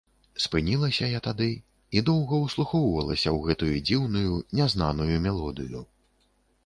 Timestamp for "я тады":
1.09-1.49